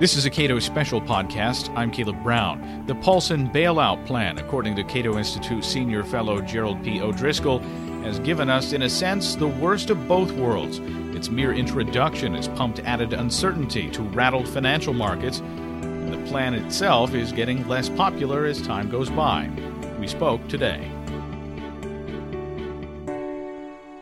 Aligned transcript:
This 0.00 0.16
is 0.16 0.24
a 0.24 0.30
Cato 0.30 0.58
special 0.60 0.98
podcast. 0.98 1.68
I'm 1.76 1.90
Caleb 1.90 2.22
Brown. 2.22 2.86
The 2.86 2.94
Paulson 2.94 3.50
bailout 3.50 4.06
plan, 4.06 4.38
according 4.38 4.74
to 4.76 4.82
Cato 4.82 5.18
Institute 5.18 5.62
senior 5.62 6.02
fellow 6.04 6.40
Gerald 6.40 6.82
P. 6.82 7.02
O'Driscoll, 7.02 7.58
has 8.02 8.18
given 8.20 8.48
us, 8.48 8.72
in 8.72 8.80
a 8.80 8.88
sense, 8.88 9.34
the 9.34 9.48
worst 9.48 9.90
of 9.90 10.08
both 10.08 10.32
worlds. 10.32 10.78
Its 11.14 11.28
mere 11.28 11.52
introduction 11.52 12.32
has 12.32 12.48
pumped 12.48 12.78
added 12.78 13.12
uncertainty 13.12 13.90
to 13.90 14.00
rattled 14.00 14.48
financial 14.48 14.94
markets, 14.94 15.40
and 15.40 16.14
the 16.14 16.30
plan 16.30 16.54
itself 16.54 17.12
is 17.12 17.30
getting 17.30 17.68
less 17.68 17.90
popular 17.90 18.46
as 18.46 18.62
time 18.62 18.88
goes 18.88 19.10
by. 19.10 19.50
We 19.98 20.08
spoke 20.08 20.48
today. 20.48 20.90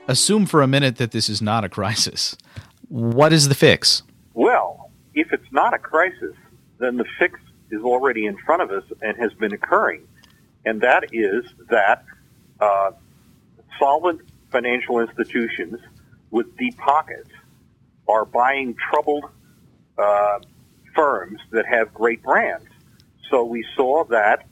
Assume 0.07 0.47
for 0.47 0.63
a 0.63 0.69
minute 0.69 0.95
that 0.99 1.11
this 1.11 1.29
is 1.29 1.43
not 1.43 1.65
a 1.65 1.69
crisis. 1.69 2.37
What 2.89 3.33
is 3.33 3.49
the 3.49 3.57
fix? 3.57 4.05
Well, 4.35 4.78
if 5.19 5.33
it's 5.33 5.53
not 5.53 5.75
a 5.75 5.79
crisis, 5.79 6.35
then 6.79 6.97
the 6.97 7.05
fix 7.19 7.41
is 7.71 7.83
already 7.83 8.27
in 8.27 8.37
front 8.39 8.63
of 8.63 8.71
us 8.71 8.85
and 9.03 9.17
has 9.19 9.33
been 9.35 9.53
occurring. 9.53 10.07
And 10.65 10.81
that 10.83 11.13
is 11.13 11.45
that 11.71 12.05
uh, 12.61 12.93
solvent 13.79 14.21
financial 14.51 15.01
institutions 15.01 15.81
with 16.31 16.57
deep 16.57 16.77
pockets 16.77 17.31
are 18.07 18.25
buying 18.25 18.75
troubled 18.91 19.25
uh, 19.99 20.39
firms 20.95 21.41
that 21.51 21.67
have 21.67 21.93
great 21.93 22.23
brands. 22.23 22.67
So 23.31 23.45
we 23.45 23.65
saw 23.77 24.05
that 24.05 24.47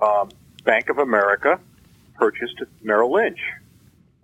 um, 0.00 0.30
Bank 0.64 0.88
of 0.88 0.98
America 0.98 1.58
purchased 2.14 2.62
Merrill 2.82 3.12
Lynch. 3.12 3.40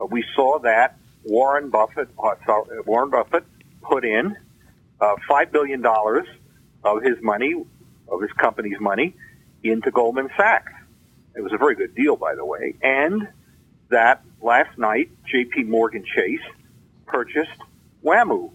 Uh, 0.01 0.07
we 0.07 0.25
saw 0.35 0.61
that 0.61 0.97
Warren 1.25 1.71
Buffett, 1.71 2.09
uh, 2.23 2.35
Warren 2.87 3.11
Buffett 3.11 3.45
put 3.83 4.05
in 4.05 4.37
uh, 5.01 5.17
five 5.29 5.53
billion 5.53 5.81
dollars 5.81 6.27
of 6.85 7.03
his 7.03 7.21
money, 7.23 7.55
of 8.09 8.23
his 8.23 8.33
company's 8.33 8.81
money, 8.81 9.15
into 9.63 9.91
Goldman 9.91 10.29
Sachs. 10.37 10.73
It 11.35 11.41
was 11.43 11.53
a 11.53 11.59
very 11.59 11.75
good 11.75 11.95
deal, 11.95 12.17
by 12.17 12.35
the 12.35 12.45
way. 12.45 12.75
And 12.83 13.29
that 13.91 14.23
last 14.41 14.77
night, 14.79 15.11
J.P. 15.31 15.65
Morgan 15.65 16.05
Chase 16.05 16.41
purchased 17.07 17.51
WAMU, 18.05 18.51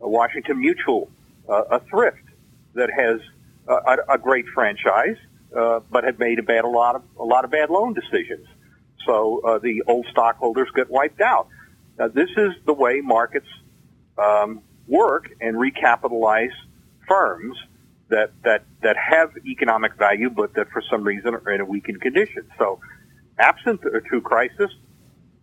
a 0.00 0.08
Washington 0.08 0.58
Mutual, 0.58 1.08
uh, 1.48 1.62
a 1.70 1.80
thrift 1.80 2.18
that 2.74 2.90
has 2.92 3.20
a, 3.68 4.14
a 4.14 4.18
great 4.18 4.46
franchise, 4.48 5.16
uh, 5.56 5.80
but 5.90 6.04
had 6.04 6.18
made 6.18 6.38
a 6.38 6.42
bad 6.42 6.64
a 6.64 6.68
lot 6.68 6.96
of 6.96 7.02
a 7.18 7.24
lot 7.24 7.44
of 7.44 7.50
bad 7.50 7.70
loan 7.70 7.94
decisions. 7.94 8.46
So 9.04 9.40
uh, 9.40 9.58
the 9.58 9.82
old 9.86 10.06
stockholders 10.10 10.68
get 10.74 10.90
wiped 10.90 11.20
out. 11.20 11.48
Now, 11.98 12.08
this 12.08 12.30
is 12.36 12.52
the 12.64 12.74
way 12.74 13.00
markets 13.00 13.46
um, 14.18 14.60
work 14.86 15.30
and 15.40 15.56
recapitalize 15.56 16.52
firms 17.08 17.56
that, 18.08 18.32
that, 18.44 18.64
that 18.82 18.96
have 18.96 19.32
economic 19.46 19.94
value, 19.94 20.30
but 20.30 20.54
that 20.54 20.70
for 20.70 20.82
some 20.90 21.02
reason 21.02 21.34
are 21.34 21.50
in 21.50 21.60
a 21.60 21.64
weakened 21.64 22.00
condition. 22.00 22.44
So, 22.58 22.80
absent 23.38 23.84
a 23.84 24.00
true 24.00 24.20
crisis, 24.20 24.70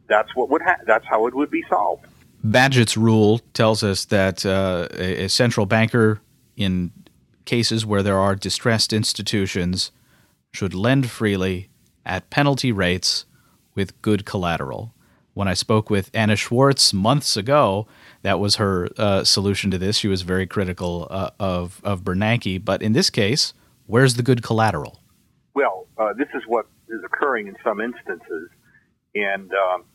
that's 0.08 0.36
what 0.36 0.50
would 0.50 0.62
ha- 0.62 0.82
that's 0.86 1.06
how 1.06 1.28
it 1.28 1.34
would 1.34 1.50
be 1.50 1.64
solved. 1.70 2.06
Bagehot's 2.46 2.98
rule 2.98 3.40
tells 3.54 3.84
us 3.84 4.06
that 4.06 4.46
uh, 4.46 4.88
a 4.92 5.28
central 5.30 5.66
banker 5.66 6.20
in 6.58 6.92
cases 7.46 7.86
where 7.86 8.04
there 8.04 8.20
are 8.20 8.36
distressed 8.36 8.94
institutions 8.94 9.92
should 10.52 10.74
lend 10.74 11.10
freely 11.10 11.70
at 12.06 12.30
penalty 12.30 12.72
rates 12.72 13.26
with 13.76 14.00
good 14.02 14.26
collateral. 14.26 14.93
When 15.34 15.48
I 15.48 15.56
spoke 15.56 15.90
with 15.90 16.12
Anna 16.14 16.36
Schwartz 16.36 16.94
months 16.94 17.36
ago, 17.36 17.88
that 18.22 18.40
was 18.40 18.58
her 18.58 18.90
uh, 18.98 19.24
solution 19.24 19.72
to 19.72 19.78
this. 19.78 19.98
She 19.98 20.08
was 20.08 20.22
very 20.22 20.46
critical 20.46 21.08
uh, 21.10 21.32
of 21.40 21.82
of 21.84 22.04
Bernanke, 22.04 22.64
but 22.64 22.82
in 22.82 22.94
this 22.94 23.10
case, 23.10 23.54
where's 23.88 24.16
the 24.16 24.24
good 24.24 24.44
collateral? 24.44 25.00
Well, 25.56 25.88
uh, 25.98 26.14
this 26.14 26.30
is 26.36 26.44
what 26.46 26.68
is 26.88 27.02
occurring 27.04 27.48
in 27.48 27.56
some 27.64 27.82
instances, 27.82 28.50
and 29.16 29.52
um, 29.54 29.86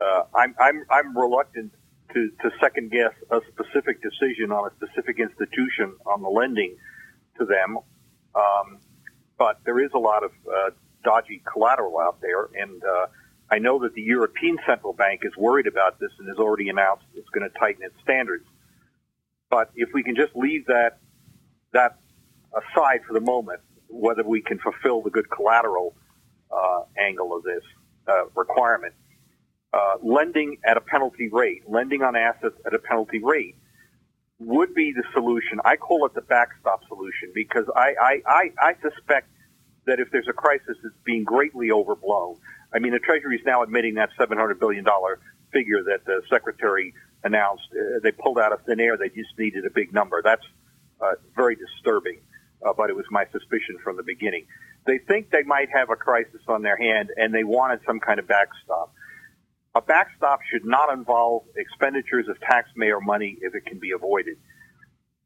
uh, 0.00 0.22
I'm 0.34 0.54
I'm 0.58 0.84
I'm 0.90 1.16
reluctant 1.16 1.72
to, 2.14 2.30
to 2.42 2.50
second 2.60 2.90
guess 2.90 3.12
a 3.30 3.40
specific 3.52 4.02
decision 4.02 4.50
on 4.50 4.70
a 4.70 4.74
specific 4.76 5.18
institution 5.18 5.94
on 6.06 6.22
the 6.22 6.28
lending 6.28 6.76
to 7.38 7.44
them. 7.44 7.78
Um, 8.34 8.78
but 9.38 9.60
there 9.64 9.78
is 9.80 9.90
a 9.94 9.98
lot 9.98 10.24
of 10.24 10.32
uh, 10.46 10.70
dodgy 11.04 11.42
collateral 11.50 11.98
out 11.98 12.20
there, 12.20 12.48
and 12.60 12.82
uh, 12.82 13.06
I 13.50 13.58
know 13.58 13.78
that 13.80 13.94
the 13.94 14.02
European 14.02 14.58
Central 14.66 14.92
Bank 14.92 15.22
is 15.24 15.36
worried 15.36 15.66
about 15.66 15.98
this 15.98 16.10
and 16.18 16.28
has 16.28 16.36
already 16.36 16.68
announced 16.68 17.04
it's 17.14 17.28
going 17.30 17.48
to 17.48 17.58
tighten 17.58 17.82
its 17.82 17.94
standards. 18.02 18.44
But 19.50 19.70
if 19.74 19.88
we 19.94 20.02
can 20.02 20.14
just 20.14 20.36
leave 20.36 20.66
that 20.66 20.98
that 21.72 21.98
aside 22.52 23.00
for 23.06 23.14
the 23.14 23.20
moment, 23.20 23.60
whether 23.88 24.22
we 24.22 24.42
can 24.42 24.58
fulfill 24.58 25.02
the 25.02 25.10
good 25.10 25.30
collateral 25.30 25.94
uh, 26.50 26.82
angle 26.98 27.36
of 27.36 27.42
this 27.42 27.62
uh, 28.06 28.26
requirement, 28.34 28.94
uh, 29.72 29.96
lending 30.02 30.58
at 30.64 30.76
a 30.76 30.80
penalty 30.80 31.28
rate, 31.28 31.62
lending 31.68 32.02
on 32.02 32.16
assets 32.16 32.56
at 32.66 32.74
a 32.74 32.78
penalty 32.78 33.20
rate, 33.22 33.56
would 34.38 34.74
be 34.74 34.92
the 34.92 35.04
solution. 35.12 35.60
I 35.64 35.76
call 35.76 36.06
it 36.06 36.14
the 36.14 36.22
backstop 36.22 36.86
solution 36.86 37.32
because 37.34 37.64
I, 37.74 37.94
I, 38.00 38.22
I, 38.26 38.52
I 38.60 38.74
suspect 38.82 39.28
that 39.86 39.98
if 40.00 40.10
there's 40.10 40.28
a 40.28 40.32
crisis, 40.32 40.76
it's 40.84 40.94
being 41.04 41.24
greatly 41.24 41.70
overblown. 41.70 42.36
I 42.72 42.78
mean, 42.78 42.92
the 42.92 42.98
Treasury 42.98 43.36
is 43.36 43.42
now 43.46 43.62
admitting 43.62 43.94
that 43.94 44.10
$700 44.18 44.58
billion 44.58 44.84
figure 45.52 45.82
that 45.84 46.04
the 46.04 46.22
Secretary 46.30 46.94
announced. 47.24 47.64
Uh, 47.72 48.00
they 48.02 48.12
pulled 48.12 48.38
out 48.38 48.52
of 48.52 48.62
thin 48.66 48.80
air. 48.80 48.96
They 48.96 49.08
just 49.08 49.38
needed 49.38 49.64
a 49.64 49.70
big 49.70 49.92
number. 49.92 50.20
That's 50.22 50.44
uh, 51.00 51.12
very 51.34 51.56
disturbing, 51.56 52.20
uh, 52.64 52.72
but 52.76 52.90
it 52.90 52.96
was 52.96 53.06
my 53.10 53.24
suspicion 53.32 53.78
from 53.82 53.96
the 53.96 54.02
beginning. 54.02 54.46
They 54.86 54.98
think 54.98 55.30
they 55.30 55.42
might 55.42 55.68
have 55.72 55.90
a 55.90 55.96
crisis 55.96 56.40
on 56.48 56.62
their 56.62 56.76
hand, 56.76 57.10
and 57.16 57.34
they 57.34 57.44
wanted 57.44 57.80
some 57.86 58.00
kind 58.00 58.18
of 58.18 58.26
backstop. 58.26 58.92
A 59.74 59.82
backstop 59.82 60.40
should 60.50 60.64
not 60.64 60.92
involve 60.92 61.44
expenditures 61.56 62.26
of 62.28 62.40
taxpayer 62.40 63.00
money 63.00 63.36
if 63.40 63.54
it 63.54 63.66
can 63.66 63.78
be 63.78 63.92
avoided. 63.92 64.36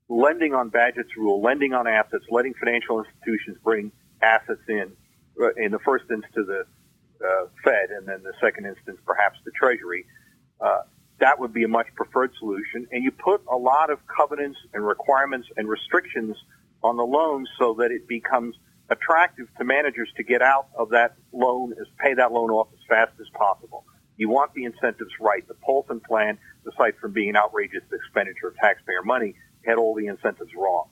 Lending 0.08 0.52
on 0.52 0.70
Bagehot's 0.70 1.16
rule, 1.16 1.40
lending 1.40 1.72
on 1.72 1.86
assets, 1.86 2.24
letting 2.30 2.54
financial 2.54 3.02
institutions 3.02 3.56
bring 3.62 3.92
assets 4.20 4.60
in, 4.68 4.92
uh, 5.40 5.52
in 5.56 5.70
the 5.70 5.78
first 5.78 6.04
instance 6.10 6.26
to 6.34 6.44
the 6.44 6.66
uh, 7.22 7.46
Fed, 7.64 7.90
and 7.90 8.06
then 8.06 8.22
the 8.22 8.32
second 8.40 8.66
instance 8.66 8.98
perhaps 9.06 9.38
the 9.44 9.50
Treasury. 9.52 10.06
Uh, 10.60 10.82
that 11.20 11.38
would 11.38 11.52
be 11.52 11.62
a 11.62 11.68
much 11.68 11.86
preferred 11.94 12.32
solution. 12.38 12.86
And 12.90 13.04
you 13.04 13.12
put 13.12 13.42
a 13.50 13.56
lot 13.56 13.90
of 13.90 13.98
covenants 14.06 14.58
and 14.74 14.84
requirements 14.84 15.48
and 15.56 15.68
restrictions 15.68 16.36
on 16.82 16.96
the 16.96 17.04
loan 17.04 17.46
so 17.58 17.74
that 17.78 17.92
it 17.92 18.08
becomes 18.08 18.56
attractive 18.90 19.46
to 19.58 19.64
managers 19.64 20.10
to 20.16 20.24
get 20.24 20.42
out 20.42 20.66
of 20.76 20.90
that 20.90 21.14
loan, 21.32 21.72
is 21.72 21.86
pay 21.98 22.14
that 22.14 22.32
loan 22.32 22.50
off 22.50 22.68
as 22.72 22.80
fast 22.88 23.12
as 23.20 23.26
possible. 23.34 23.84
You 24.16 24.28
want 24.28 24.52
the 24.54 24.64
incentives 24.64 25.12
right. 25.20 25.46
The 25.46 25.54
Paulson 25.54 26.00
plan, 26.00 26.38
aside 26.70 26.94
from 27.00 27.12
being 27.12 27.30
an 27.30 27.36
outrageous 27.36 27.84
expenditure 27.92 28.48
of 28.48 28.56
taxpayer 28.56 29.02
money, 29.04 29.34
had 29.64 29.76
all 29.76 29.94
the 29.94 30.06
incentives 30.06 30.50
wrong. 30.56 30.88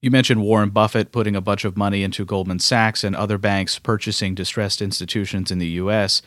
You 0.00 0.12
mentioned 0.12 0.42
Warren 0.42 0.70
Buffett 0.70 1.10
putting 1.10 1.34
a 1.34 1.40
bunch 1.40 1.64
of 1.64 1.76
money 1.76 2.04
into 2.04 2.24
Goldman 2.24 2.60
Sachs 2.60 3.02
and 3.02 3.16
other 3.16 3.36
banks 3.36 3.80
purchasing 3.80 4.34
distressed 4.34 4.80
institutions 4.80 5.50
in 5.50 5.58
the 5.58 5.66
U.S. 5.70 6.22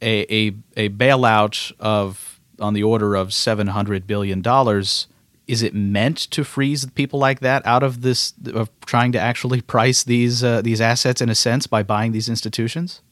A, 0.00 0.22
a, 0.34 0.54
a 0.76 0.88
bailout 0.88 1.72
of 1.78 2.40
on 2.58 2.72
the 2.72 2.82
order 2.82 3.14
of 3.14 3.34
seven 3.34 3.68
hundred 3.68 4.06
billion 4.06 4.40
dollars. 4.40 5.06
Is 5.46 5.62
it 5.62 5.74
meant 5.74 6.16
to 6.30 6.44
freeze 6.44 6.86
people 6.86 7.18
like 7.18 7.40
that 7.40 7.66
out 7.66 7.82
of 7.82 8.00
this 8.00 8.32
of 8.54 8.70
trying 8.86 9.12
to 9.12 9.18
actually 9.18 9.60
price 9.76 10.02
these 10.02 10.42
uh, 10.42 10.62
these 10.62 10.80
assets 10.80 11.20
in 11.20 11.28
a 11.28 11.34
sense 11.34 11.66
by 11.66 11.82
buying 11.82 12.12
these 12.12 12.28
institutions? 12.28 13.02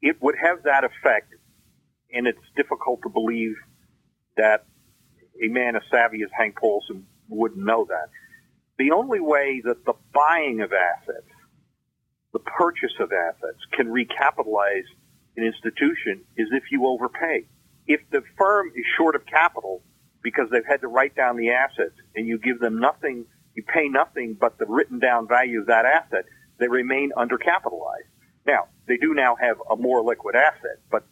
It 0.00 0.16
would 0.22 0.36
have 0.42 0.62
that 0.62 0.84
effect, 0.84 1.34
and 2.14 2.26
it's 2.26 2.38
difficult 2.56 3.02
to 3.02 3.10
believe 3.10 3.56
that 4.38 4.64
a 5.44 5.48
man 5.48 5.76
as 5.76 5.82
savvy 5.90 6.22
as 6.22 6.30
Hank 6.38 6.56
Paulson 6.56 7.06
wouldn't 7.28 7.62
know 7.62 7.84
that 7.90 8.08
the 8.78 8.92
only 8.92 9.20
way 9.20 9.60
that 9.64 9.84
the 9.84 9.94
buying 10.14 10.60
of 10.60 10.72
assets, 10.72 11.26
the 12.32 12.38
purchase 12.38 12.92
of 13.00 13.10
assets 13.12 13.58
can 13.72 13.88
recapitalize 13.88 14.86
an 15.36 15.44
institution 15.44 16.24
is 16.36 16.48
if 16.52 16.64
you 16.70 16.86
overpay. 16.86 17.46
If 17.86 18.00
the 18.10 18.22
firm 18.36 18.68
is 18.74 18.84
short 18.96 19.14
of 19.14 19.24
capital 19.26 19.82
because 20.22 20.48
they've 20.50 20.66
had 20.66 20.80
to 20.82 20.88
write 20.88 21.14
down 21.16 21.36
the 21.36 21.50
assets 21.50 21.94
and 22.14 22.26
you 22.26 22.38
give 22.38 22.60
them 22.60 22.78
nothing, 22.78 23.24
you 23.54 23.62
pay 23.62 23.88
nothing 23.88 24.36
but 24.38 24.58
the 24.58 24.66
written 24.66 24.98
down 24.98 25.26
value 25.26 25.60
of 25.60 25.66
that 25.66 25.84
asset, 25.84 26.24
they 26.58 26.68
remain 26.68 27.12
undercapitalized. 27.16 28.10
Now, 28.46 28.68
they 28.86 28.96
do 28.96 29.14
now 29.14 29.36
have 29.40 29.56
a 29.70 29.76
more 29.76 30.02
liquid 30.02 30.34
asset, 30.34 30.80
but 30.90 31.06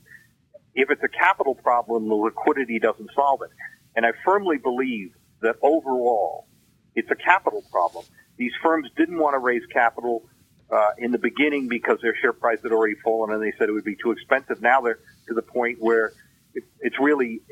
if 0.75 0.91
it's 0.91 1.03
a 1.03 1.09
capital 1.09 1.55
problem, 1.55 2.09
the 2.09 2.15
liquidity 2.15 2.79
doesn't 2.79 3.11
solve 3.15 3.43
it. 3.43 3.51
And 3.95 4.05
I 4.05 4.11
firmly 4.25 4.59
believe 4.59 5.13
that 5.41 5.57
overall, 5.63 6.47
it's 6.97 7.11
a 7.11 7.15
capital 7.15 7.63
problem. 7.71 8.05
These 8.37 8.53
firms 8.63 8.89
didn't 8.97 9.19
want 9.19 9.35
to 9.35 9.39
raise 9.39 9.65
capital 9.67 10.25
uh, 10.71 10.91
in 10.99 11.13
the 11.13 11.19
beginning 11.19 11.69
because 11.69 11.99
their 12.03 12.17
share 12.21 12.33
price 12.33 12.59
had 12.63 12.73
already 12.73 12.97
fallen 13.05 13.33
and 13.33 13.43
they 13.43 13.53
said 13.59 13.69
it 13.69 13.73
would 13.73 13.85
be 13.85 13.97
too 13.97 14.11
expensive. 14.11 14.61
Now 14.61 14.81
they're 14.81 14.99
to 15.29 15.35
the 15.35 15.43
point 15.43 15.79
where 15.81 16.13
it, 16.55 16.65
it's 16.81 16.99
really 16.99 17.43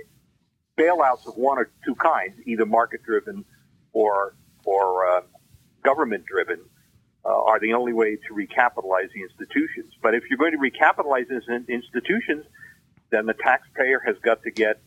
bailouts 0.76 1.26
of 1.26 1.36
one 1.36 1.58
or 1.58 1.70
two 1.84 1.94
kinds, 1.94 2.34
either 2.46 2.66
market 2.66 3.02
driven 3.04 3.44
or 3.92 4.34
or 4.64 5.06
uh, 5.08 5.20
government 5.84 6.24
driven 6.26 6.60
uh, 7.24 7.28
are 7.28 7.60
the 7.60 7.74
only 7.74 7.92
way 7.92 8.16
to 8.16 8.34
recapitalize 8.34 9.12
the 9.14 9.22
institutions. 9.22 9.92
But 10.02 10.14
if 10.14 10.24
you're 10.28 10.38
going 10.38 10.52
to 10.52 10.58
recapitalize 10.58 11.26
institutions, 11.68 12.44
then 13.10 13.26
the 13.26 13.34
taxpayer 13.34 14.02
has 14.04 14.16
got 14.22 14.42
to 14.42 14.50
get 14.50 14.80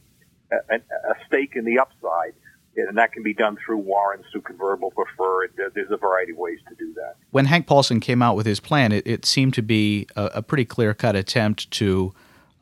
a, 0.51 0.75
a 0.75 1.15
stake 1.27 1.54
in 1.56 1.65
the 1.65 1.80
upside. 1.80 2.33
And 2.78 2.98
that 2.98 3.12
can 3.12 3.24
be 3.24 3.34
done 3.34 3.58
through 3.66 3.78
warrants, 3.78 4.28
through 4.32 4.42
convertible 4.42 4.92
preferred. 4.92 5.52
There's 5.58 5.90
a 5.90 5.98
variety 5.98 6.32
of 6.32 6.38
ways 6.38 6.60
to 6.70 6.76
do 6.76 6.94
that. 6.94 7.16
When 7.32 7.46
Hank 7.46 7.66
Paulson 7.66 8.00
came 8.00 8.22
out 8.22 8.36
with 8.36 8.46
his 8.46 8.60
plan, 8.60 8.92
it, 8.92 9.06
it 9.08 9.26
seemed 9.26 9.56
to 9.56 9.64
be 9.64 10.08
a, 10.16 10.26
a 10.36 10.42
pretty 10.44 10.66
clear 10.66 10.94
cut 10.94 11.16
attempt 11.16 11.72
to 11.72 12.14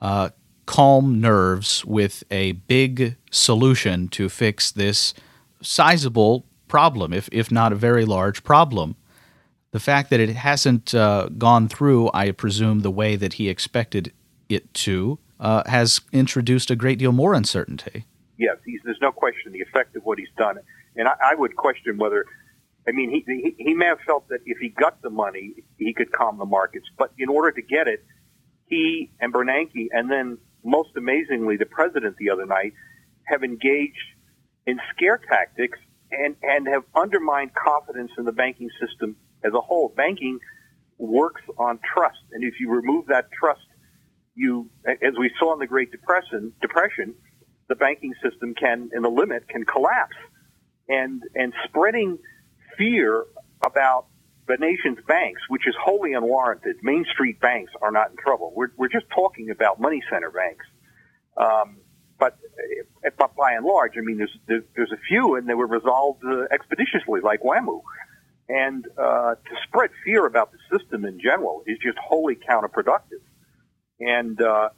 uh, 0.02 0.30
calm 0.66 1.20
nerves 1.20 1.84
with 1.86 2.24
a 2.32 2.54
big 2.54 3.18
solution 3.30 4.08
to 4.10 4.30
fix 4.30 4.72
this 4.72 5.14
sizable 5.62 6.46
problem, 6.68 7.12
if, 7.12 7.28
if 7.32 7.52
not 7.52 7.72
a 7.72 7.76
very 7.76 8.06
large 8.06 8.44
problem. 8.44 8.96
The 9.72 9.80
fact 9.80 10.10
that 10.10 10.22
it 10.22 10.30
hasn't 10.30 10.96
uh, 10.96 11.28
gone 11.38 11.68
through, 11.68 12.10
I 12.14 12.32
presume, 12.32 12.80
the 12.80 12.92
way 12.92 13.18
that 13.18 13.34
he 13.34 13.50
expected 13.50 14.14
it 14.48 14.74
to, 14.76 15.20
uh, 15.40 15.64
has 15.66 16.00
introduced 16.14 16.72
a 16.72 16.76
great 16.78 17.00
deal 17.00 17.12
more 17.12 17.34
uncertainty. 17.34 18.06
Yes, 18.38 18.58
there's 18.84 18.98
no 19.02 19.12
question 19.12 19.54
the 19.54 19.62
effect 19.62 19.96
of 19.96 20.04
what 20.04 20.18
he's 20.20 20.34
done. 20.38 20.58
And 20.96 21.08
I, 21.08 21.14
I 21.32 21.36
would 21.36 21.56
question 21.56 21.98
whether, 21.98 22.26
I 22.88 22.92
mean, 22.92 23.10
he, 23.10 23.24
he, 23.26 23.56
he 23.58 23.74
may 23.74 23.86
have 23.86 24.00
felt 24.06 24.28
that 24.30 24.40
if 24.46 24.58
he 24.60 24.70
got 24.70 25.02
the 25.02 25.10
money, 25.10 25.56
he 25.78 25.94
could 25.94 26.12
calm 26.12 26.38
the 26.38 26.46
markets. 26.46 26.86
But 26.98 27.12
in 27.18 27.30
order 27.30 27.52
to 27.52 27.62
get 27.62 27.88
it, 27.88 28.06
he 28.68 29.12
and 29.20 29.34
Bernanke, 29.34 29.88
and 29.92 30.12
then 30.12 30.38
most 30.64 30.90
amazingly, 30.98 31.58
the 31.58 31.66
president 31.66 32.18
the 32.18 32.32
other 32.32 32.46
night, 32.46 32.74
have 33.24 33.44
engaged 33.44 33.98
in 34.66 34.80
scare 34.96 35.20
tactics 35.30 35.78
and, 36.12 36.36
and 36.42 36.68
have 36.68 36.84
undermined 36.96 37.52
confidence 37.54 38.12
in 38.18 38.26
the 38.26 38.32
banking 38.32 38.70
system 38.80 39.16
as 39.44 39.54
a 39.54 39.62
whole. 39.62 39.94
Banking 39.96 40.40
works 40.98 41.42
on 41.58 41.80
trust. 41.94 42.20
And 42.32 42.44
if 42.44 42.60
you 42.60 42.72
remove 42.72 43.08
that 43.08 43.30
trust, 43.32 43.62
you, 44.34 44.70
as 44.86 45.14
we 45.18 45.32
saw 45.40 45.54
in 45.54 45.60
the 45.60 45.68
Great 45.68 45.92
Depression, 45.92 46.54
depression, 46.62 47.16
the 47.68 47.76
banking 47.76 48.14
system 48.22 48.54
can, 48.54 48.90
in 48.96 49.02
the 49.02 49.10
limit, 49.10 49.48
can 49.48 49.66
collapse. 49.66 50.16
And, 50.88 51.24
and 51.34 51.54
spreading 51.68 52.20
fear 52.78 53.26
about 53.66 54.06
the 54.48 54.58
nation's 54.58 55.00
banks, 55.08 55.42
which 55.50 55.68
is 55.68 55.74
wholly 55.82 56.14
unwarranted. 56.14 56.78
Main 56.84 57.06
Street 57.12 57.40
banks 57.40 57.72
are 57.82 57.92
not 57.92 58.12
in 58.12 58.18
trouble. 58.18 58.54
We're, 58.56 58.72
we're 58.78 58.90
just 58.90 59.06
talking 59.14 59.50
about 59.50 59.80
money 59.80 60.04
center 60.12 60.30
banks. 60.30 60.66
Um, 61.38 61.78
but, 62.20 62.38
but 63.18 63.36
by 63.36 63.54
and 63.54 63.66
large, 63.66 63.94
I 63.98 64.02
mean, 64.02 64.18
there's, 64.18 64.38
there's, 64.48 64.64
there's 64.76 64.92
a 64.92 65.02
few 65.08 65.36
and 65.36 65.50
they 65.50 65.56
were 65.56 65.68
resolved 65.68 66.24
uh, 66.24 66.44
expeditiously, 66.52 67.22
like 67.22 67.42
WAMU. 67.42 67.82
And 68.48 68.86
uh, 68.98 69.36
to 69.36 69.56
spread 69.68 69.90
fear 70.04 70.26
about 70.28 70.52
the 70.52 70.78
system 70.78 71.04
in 71.04 71.20
general 71.20 71.64
is 71.66 71.80
just 71.80 71.98
wholly 71.98 72.36
counterproductive. 72.36 73.24
And 74.00 74.40
uh, 74.40 74.70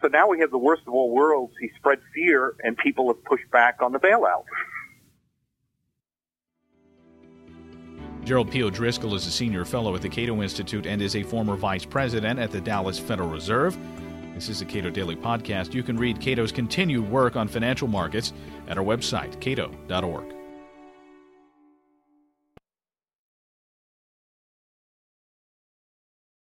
so 0.00 0.08
now 0.08 0.28
we 0.28 0.40
have 0.40 0.50
the 0.50 0.58
worst 0.58 0.82
of 0.86 0.94
all 0.94 1.10
worlds. 1.10 1.52
He 1.60 1.70
spread 1.76 1.98
fear, 2.14 2.54
and 2.62 2.76
people 2.76 3.08
have 3.08 3.22
pushed 3.24 3.50
back 3.50 3.82
on 3.82 3.92
the 3.92 3.98
bailout. 3.98 4.44
Gerald 8.24 8.50
P. 8.50 8.62
O'Driscoll 8.62 9.14
is 9.14 9.26
a 9.26 9.30
senior 9.30 9.64
fellow 9.64 9.94
at 9.94 10.02
the 10.02 10.08
Cato 10.08 10.42
Institute 10.42 10.86
and 10.86 11.00
is 11.00 11.16
a 11.16 11.22
former 11.22 11.56
vice 11.56 11.84
president 11.84 12.38
at 12.38 12.50
the 12.50 12.60
Dallas 12.60 12.98
Federal 12.98 13.28
Reserve. 13.28 13.76
This 14.34 14.48
is 14.48 14.60
the 14.60 14.64
Cato 14.64 14.90
Daily 14.90 15.16
Podcast. 15.16 15.74
You 15.74 15.82
can 15.82 15.96
read 15.96 16.20
Cato's 16.20 16.52
continued 16.52 17.10
work 17.10 17.36
on 17.36 17.48
financial 17.48 17.88
markets 17.88 18.32
at 18.68 18.78
our 18.78 18.84
website, 18.84 19.40
cato.org. 19.40 20.39